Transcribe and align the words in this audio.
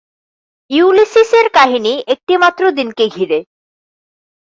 ইউলিসিস-এর 0.71 1.47
কাহিনী 1.53 1.93
একটিমাত্র 2.07 2.61
দিনকে 2.71 3.05
ঘিরে। 3.07 3.39